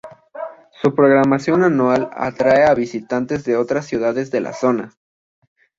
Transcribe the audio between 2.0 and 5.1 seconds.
atrae a visitantes de otras ciudades de la zona.